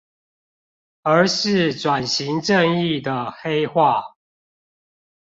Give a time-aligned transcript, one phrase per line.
[1.03, 4.15] 而是轉型正義的黑話